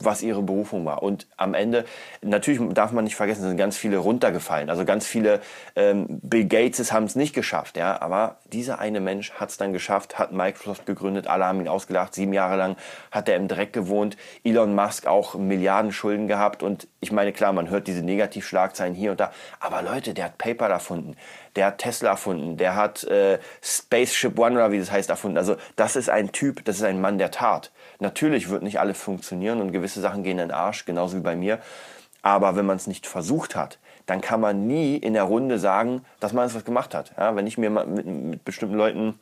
[0.00, 1.02] was ihre Berufung war.
[1.02, 1.84] Und am Ende,
[2.22, 4.70] natürlich darf man nicht vergessen, sind ganz viele runtergefallen.
[4.70, 5.40] Also ganz viele
[5.76, 8.00] ähm, Bill Gates haben es nicht geschafft, ja.
[8.00, 12.14] Aber dieser eine Mensch hat es dann geschafft, hat Microsoft gegründet, alle haben ihn ausgelacht,
[12.14, 12.76] sieben Jahre lang
[13.10, 14.16] hat er im Dreck gewohnt.
[14.44, 16.62] Elon Musk auch Milliarden Schulden gehabt.
[16.62, 19.32] Und ich meine, klar, man hört diese Negativschlagzeilen hier und da.
[19.60, 21.16] Aber Leute, der hat PayPal erfunden
[21.56, 25.38] der hat Tesla erfunden, der hat äh, Spaceship One oder wie das heißt erfunden.
[25.38, 27.70] Also das ist ein Typ, das ist ein Mann der Tat.
[28.00, 31.36] Natürlich wird nicht alles funktionieren und gewisse Sachen gehen in den Arsch, genauso wie bei
[31.36, 31.58] mir.
[32.22, 36.04] Aber wenn man es nicht versucht hat, dann kann man nie in der Runde sagen,
[36.18, 37.12] dass man etwas gemacht hat.
[37.16, 39.18] Ja, wenn ich mir mit, mit bestimmten Leuten,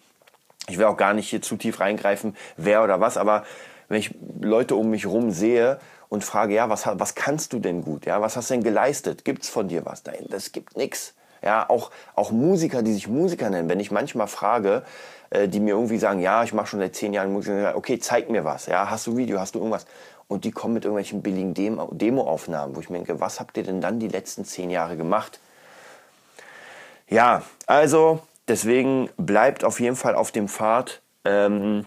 [0.68, 3.44] ich will auch gar nicht hier zu tief reingreifen, wer oder was, aber
[3.88, 7.82] wenn ich Leute um mich herum sehe und frage, ja, was, was kannst du denn
[7.82, 8.06] gut?
[8.06, 9.24] Ja, was hast du denn geleistet?
[9.24, 10.04] Gibt es von dir was?
[10.04, 11.14] Nein, das gibt nichts.
[11.42, 14.82] Ja, auch, auch Musiker, die sich Musiker nennen, wenn ich manchmal frage,
[15.30, 18.30] äh, die mir irgendwie sagen, ja, ich mache schon seit zehn Jahren Musik, okay, zeig
[18.30, 19.86] mir was, ja, hast du Video, hast du irgendwas?
[20.26, 23.80] Und die kommen mit irgendwelchen billigen Demo-Aufnahmen, wo ich mir denke, was habt ihr denn
[23.80, 25.40] dann die letzten zehn Jahre gemacht?
[27.08, 31.86] Ja, also deswegen bleibt auf jeden Fall auf dem Pfad, ähm,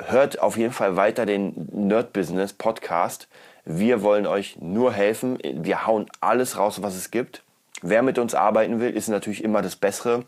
[0.00, 3.26] hört auf jeden Fall weiter den Nerd Business Podcast.
[3.64, 5.38] Wir wollen euch nur helfen.
[5.42, 7.42] Wir hauen alles raus, was es gibt.
[7.88, 10.24] Wer mit uns arbeiten will, ist natürlich immer das Bessere.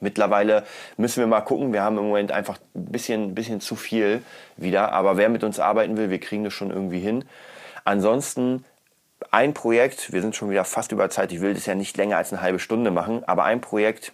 [0.00, 0.64] Mittlerweile
[0.96, 1.72] müssen wir mal gucken.
[1.72, 4.22] Wir haben im Moment einfach ein bisschen, bisschen zu viel
[4.56, 4.92] wieder.
[4.92, 7.24] Aber wer mit uns arbeiten will, wir kriegen das schon irgendwie hin.
[7.84, 8.64] Ansonsten
[9.30, 11.30] ein Projekt, wir sind schon wieder fast über Zeit.
[11.30, 13.22] Ich will das ja nicht länger als eine halbe Stunde machen.
[13.24, 14.12] Aber ein Projekt,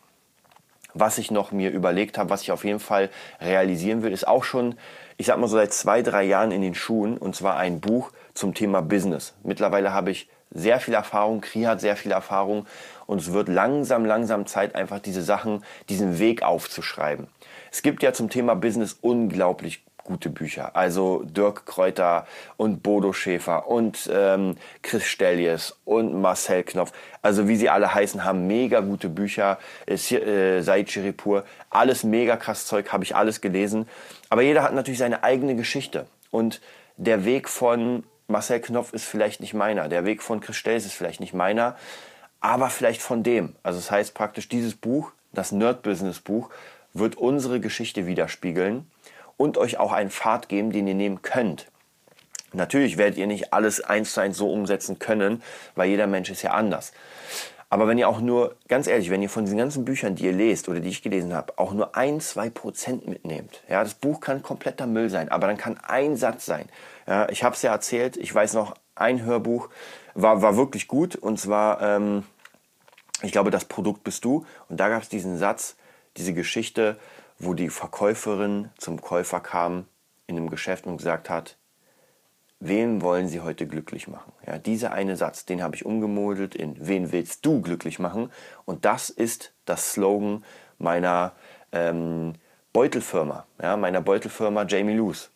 [0.93, 3.09] was ich noch mir überlegt habe, was ich auf jeden Fall
[3.41, 4.75] realisieren will, ist auch schon,
[5.17, 7.17] ich sag mal so seit zwei, drei Jahren in den Schuhen.
[7.17, 9.33] Und zwar ein Buch zum Thema Business.
[9.45, 12.67] Mittlerweile habe ich sehr viel Erfahrung, Kri hat sehr viel Erfahrung
[13.07, 17.27] und es wird langsam, langsam Zeit, einfach diese Sachen, diesen Weg aufzuschreiben.
[17.71, 20.75] Es gibt ja zum Thema Business unglaublich gute Bücher.
[20.75, 26.93] Also Dirk Kräuter und Bodo Schäfer und ähm, Chris Stellies und Marcel Knopf.
[27.23, 29.59] Also wie sie alle heißen, haben mega gute Bücher.
[29.87, 33.89] Äh, Said Chiripur, alles mega krass Zeug, habe ich alles gelesen.
[34.31, 36.07] Aber jeder hat natürlich seine eigene Geschichte.
[36.31, 36.61] Und
[36.97, 40.95] der Weg von Marcel Knopf ist vielleicht nicht meiner, der Weg von Chris Stelz ist
[40.95, 41.77] vielleicht nicht meiner,
[42.41, 43.55] aber vielleicht von dem.
[43.63, 46.51] Also das heißt praktisch, dieses Buch, das Nerd-Business-Buch,
[46.93, 48.91] wird unsere Geschichte widerspiegeln
[49.37, 51.67] und euch auch einen Pfad geben, den ihr nehmen könnt.
[52.53, 55.43] Natürlich werdet ihr nicht alles eins zu eins so umsetzen können,
[55.75, 56.93] weil jeder Mensch ist ja anders.
[57.69, 60.33] Aber wenn ihr auch nur, ganz ehrlich, wenn ihr von diesen ganzen Büchern, die ihr
[60.33, 64.21] lest oder die ich gelesen habe, auch nur ein, zwei Prozent mitnehmt, ja, das Buch
[64.21, 66.69] kann kompletter Müll sein, aber dann kann ein Satz sein.
[67.07, 69.69] Ja, ich habe es ja erzählt, ich weiß noch, ein Hörbuch
[70.15, 72.25] war, war wirklich gut und zwar, ähm,
[73.23, 74.45] ich glaube, das Produkt bist du.
[74.69, 75.77] Und da gab es diesen Satz,
[76.17, 76.99] diese Geschichte,
[77.39, 79.87] wo die Verkäuferin zum Käufer kam
[80.27, 81.57] in einem Geschäft und gesagt hat,
[82.69, 84.33] wen wollen Sie heute glücklich machen?
[84.47, 88.31] Ja, dieser eine Satz, den habe ich umgemodelt in wen willst du glücklich machen?
[88.65, 90.45] Und das ist das Slogan
[90.79, 91.33] meiner
[91.73, 92.35] ähm,
[92.73, 95.29] Beutelfirma, ja, meiner Beutelfirma Jamie Loose.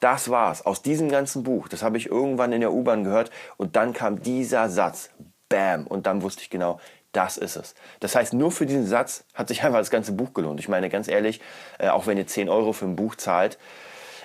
[0.00, 1.68] Das war's aus diesem ganzen Buch.
[1.68, 5.10] Das habe ich irgendwann in der U-Bahn gehört und dann kam dieser Satz.
[5.48, 5.86] Bam!
[5.86, 6.80] Und dann wusste ich genau,
[7.12, 7.74] das ist es.
[8.00, 10.60] Das heißt, nur für diesen Satz hat sich einfach das ganze Buch gelohnt.
[10.60, 11.40] Ich meine, ganz ehrlich,
[11.78, 13.58] äh, auch wenn ihr 10 Euro für ein Buch zahlt,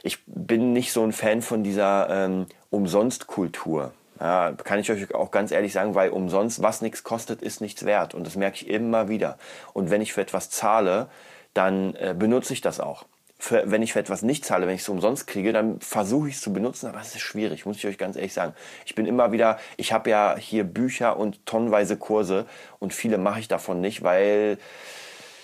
[0.03, 3.93] ich bin nicht so ein Fan von dieser ähm, Umsonstkultur.
[4.19, 7.85] Ja, kann ich euch auch ganz ehrlich sagen, weil umsonst, was nichts kostet, ist nichts
[7.85, 8.13] wert.
[8.13, 9.37] Und das merke ich immer wieder.
[9.73, 11.07] Und wenn ich für etwas zahle,
[11.53, 13.05] dann äh, benutze ich das auch.
[13.41, 16.35] Für, wenn ich für etwas nicht zahle, wenn ich es umsonst kriege, dann versuche ich
[16.35, 18.53] es zu benutzen, aber es ist schwierig, muss ich euch ganz ehrlich sagen.
[18.85, 22.45] Ich bin immer wieder, ich habe ja hier Bücher und tonnenweise Kurse
[22.79, 24.57] und viele mache ich davon nicht, weil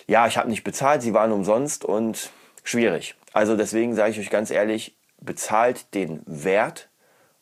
[0.08, 2.32] ja, ich habe nicht bezahlt, sie waren umsonst und
[2.66, 3.16] schwierig.
[3.36, 6.88] Also deswegen sage ich euch ganz ehrlich, bezahlt den Wert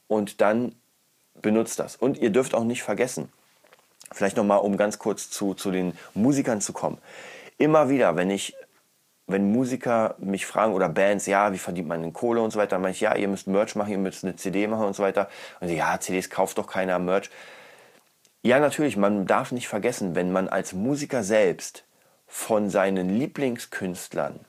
[0.07, 0.73] und dann
[1.39, 1.95] benutzt das.
[1.95, 3.31] Und ihr dürft auch nicht vergessen,
[4.11, 6.97] vielleicht nochmal, um ganz kurz zu, zu den Musikern zu kommen.
[7.59, 8.55] Immer wieder, wenn ich,
[9.27, 12.71] wenn Musiker mich fragen oder Bands, ja, wie verdient man denn Kohle und so weiter,
[12.71, 15.03] dann meine ich, ja, ihr müsst Merch machen, ihr müsst eine CD machen und so
[15.03, 15.29] weiter.
[15.59, 17.29] Und ja, CDs kauft doch keiner Merch.
[18.41, 21.83] Ja, natürlich, man darf nicht vergessen, wenn man als Musiker selbst
[22.25, 24.39] von seinen Lieblingskünstlern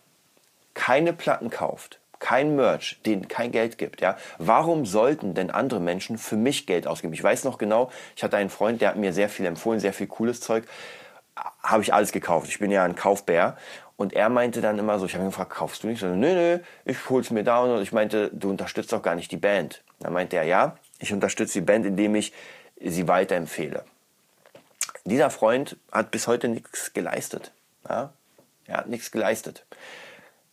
[0.74, 6.18] keine Platten kauft, kein Merch, denen kein Geld gibt, ja, warum sollten denn andere Menschen
[6.18, 7.14] für mich Geld ausgeben?
[7.14, 9.92] Ich weiß noch genau, ich hatte einen Freund, der hat mir sehr viel empfohlen, sehr
[9.92, 10.64] viel cooles Zeug,
[11.62, 12.48] habe ich alles gekauft.
[12.48, 13.56] Ich bin ja ein Kaufbär.
[13.96, 16.00] Und er meinte dann immer so, ich habe ihn gefragt, kaufst du nicht?
[16.00, 17.60] So, nö, nö, ich hol's mir da.
[17.60, 19.82] Und ich meinte, du unterstützt doch gar nicht die Band.
[20.00, 22.32] Dann meinte er, ja, ich unterstütze die Band, indem ich
[22.80, 23.84] sie weiterempfehle.
[25.04, 27.52] Dieser Freund hat bis heute nichts geleistet.
[27.88, 28.12] Ja?
[28.66, 29.64] Er hat nichts geleistet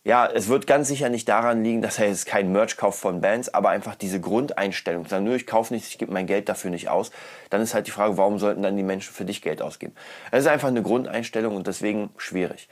[0.04, 3.20] ja, es wird ganz sicher nicht daran liegen, dass er jetzt kein Merch kauft von
[3.20, 6.70] Bands, aber einfach diese Grundeinstellung, sagen, nö, ich kaufe nichts, ich gebe mein Geld dafür
[6.70, 7.12] nicht aus,
[7.50, 9.94] dann ist halt die Frage, warum sollten dann die Menschen für dich Geld ausgeben?
[10.32, 12.68] Es ist einfach eine Grundeinstellung und deswegen schwierig.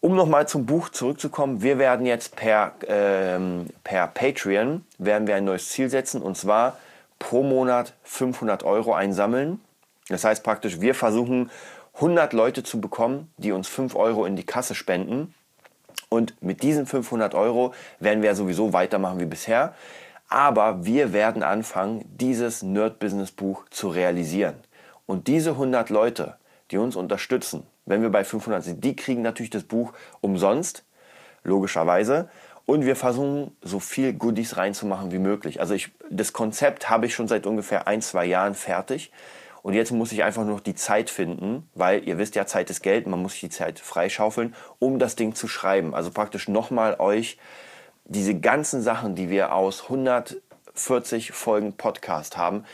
[0.00, 5.44] Um nochmal zum Buch zurückzukommen, wir werden jetzt per, ähm, per Patreon, werden wir ein
[5.44, 6.78] neues Ziel setzen und zwar
[7.20, 9.60] pro Monat 500 Euro einsammeln.
[10.08, 11.50] Das heißt praktisch, wir versuchen
[11.94, 15.32] 100 Leute zu bekommen, die uns 5 Euro in die Kasse spenden
[16.08, 19.74] und mit diesen 500 Euro werden wir sowieso weitermachen wie bisher.
[20.28, 24.56] Aber wir werden anfangen, dieses Nerd-Business-Buch zu realisieren.
[25.06, 26.36] Und diese 100 Leute,
[26.70, 30.84] die uns unterstützen, wenn wir bei 500 sind, die kriegen natürlich das Buch umsonst,
[31.44, 32.28] logischerweise.
[32.64, 35.60] Und wir versuchen, so viel Goodies reinzumachen wie möglich.
[35.60, 39.12] Also ich, das Konzept habe ich schon seit ungefähr ein, zwei Jahren fertig.
[39.66, 42.70] Und jetzt muss ich einfach nur noch die Zeit finden, weil ihr wisst ja, Zeit
[42.70, 45.92] ist Geld, man muss sich die Zeit freischaufeln, um das Ding zu schreiben.
[45.92, 47.36] Also praktisch nochmal euch
[48.04, 52.64] diese ganzen Sachen, die wir aus 140 Folgen Podcast haben,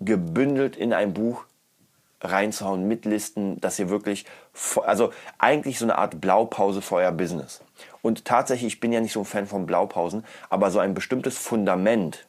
[0.00, 1.44] gebündelt in ein Buch
[2.20, 4.26] reinzuhauen mit Listen, dass ihr wirklich,
[4.84, 7.62] also eigentlich so eine Art Blaupause für euer Business.
[8.02, 11.38] Und tatsächlich, ich bin ja nicht so ein Fan von Blaupausen, aber so ein bestimmtes
[11.38, 12.26] Fundament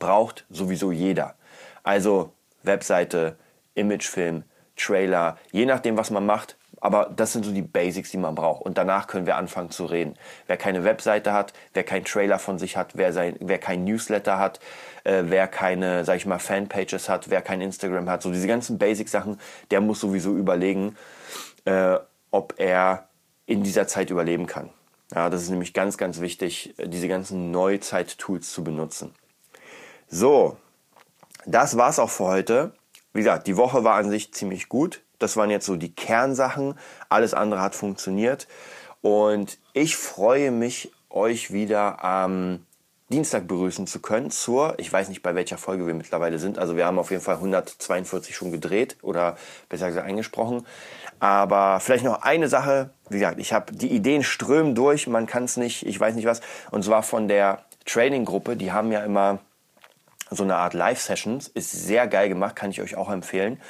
[0.00, 1.36] braucht sowieso jeder.
[1.84, 2.32] Also
[2.64, 3.36] Webseite,
[3.74, 4.44] Imagefilm,
[4.76, 6.56] Trailer, je nachdem, was man macht.
[6.80, 8.60] Aber das sind so die Basics, die man braucht.
[8.60, 10.16] Und danach können wir anfangen zu reden.
[10.46, 14.38] Wer keine Webseite hat, wer keinen Trailer von sich hat, wer, sein, wer kein Newsletter
[14.38, 14.60] hat,
[15.04, 18.76] äh, wer keine, sag ich mal, Fanpages hat, wer kein Instagram hat, so diese ganzen
[18.76, 20.94] Basic-Sachen, der muss sowieso überlegen,
[21.64, 21.96] äh,
[22.30, 23.08] ob er
[23.46, 24.68] in dieser Zeit überleben kann.
[25.14, 29.14] Ja, das ist nämlich ganz, ganz wichtig, diese ganzen Neuzeit-Tools zu benutzen.
[30.08, 30.58] So,
[31.46, 32.72] das war's auch für heute.
[33.12, 35.02] Wie gesagt, die Woche war an sich ziemlich gut.
[35.18, 36.78] Das waren jetzt so die Kernsachen.
[37.08, 38.48] Alles andere hat funktioniert.
[39.02, 42.66] Und ich freue mich, euch wieder am
[43.10, 46.74] Dienstag begrüßen zu können zur, ich weiß nicht bei welcher Folge wir mittlerweile sind, also
[46.74, 49.36] wir haben auf jeden Fall 142 schon gedreht oder
[49.68, 50.66] besser gesagt eingesprochen.
[51.20, 55.44] Aber vielleicht noch eine Sache, wie gesagt, ich habe die Ideen strömen durch, man kann
[55.44, 59.38] es nicht, ich weiß nicht was, und zwar von der Training-Gruppe, die haben ja immer
[60.30, 61.48] so eine Art Live-Sessions.
[61.48, 63.60] Ist sehr geil gemacht, kann ich euch auch empfehlen.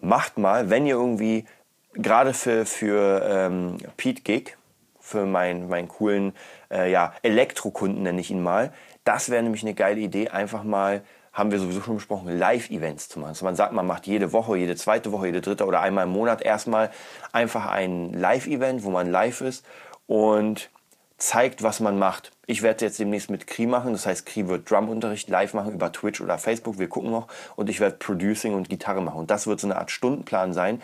[0.00, 1.46] Macht mal, wenn ihr irgendwie,
[1.94, 4.56] gerade für, für ähm, Pete Gig,
[5.00, 6.34] für meinen, meinen coolen
[6.70, 8.72] äh, ja, Elektrokunden nenne ich ihn mal,
[9.04, 11.02] das wäre nämlich eine geile Idee, einfach mal
[11.36, 13.28] haben wir sowieso schon besprochen, Live-Events zu machen.
[13.28, 16.10] Also man sagt, man macht jede Woche, jede zweite Woche, jede dritte oder einmal im
[16.10, 16.90] Monat erstmal
[17.30, 19.64] einfach ein Live-Event, wo man live ist
[20.06, 20.70] und
[21.18, 22.32] zeigt, was man macht.
[22.48, 25.90] Ich werde jetzt demnächst mit Kri machen, das heißt, Kri wird Drumunterricht live machen über
[25.90, 27.26] Twitch oder Facebook, wir gucken noch.
[27.56, 29.18] Und ich werde Producing und Gitarre machen.
[29.18, 30.80] Und das wird so eine Art Stundenplan sein,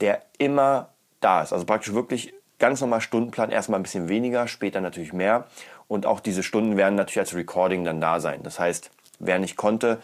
[0.00, 0.88] der immer
[1.20, 1.52] da ist.
[1.52, 5.46] Also praktisch wirklich ganz normal Stundenplan, erstmal ein bisschen weniger, später natürlich mehr.
[5.88, 8.42] Und auch diese Stunden werden natürlich als Recording dann da sein.
[8.42, 9.98] Das heißt, wer nicht konnte,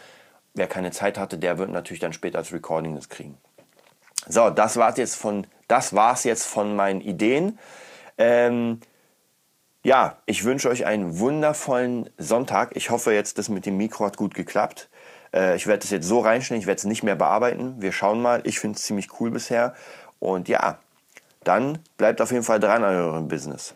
[0.53, 3.37] wer keine Zeit hatte, der wird natürlich dann später als Recording das kriegen.
[4.27, 5.15] So, das war's jetzt
[6.23, 7.59] jetzt von meinen Ideen.
[8.17, 8.79] Ähm,
[9.83, 12.75] ja, ich wünsche euch einen wundervollen Sonntag.
[12.75, 14.89] Ich hoffe jetzt, das mit dem Mikro hat gut geklappt.
[15.33, 17.75] Äh, ich werde das jetzt so reinstellen, ich werde es nicht mehr bearbeiten.
[17.79, 18.41] Wir schauen mal.
[18.45, 19.75] Ich finde es ziemlich cool bisher.
[20.19, 20.79] Und ja,
[21.43, 23.75] dann bleibt auf jeden Fall dran an eurem Business.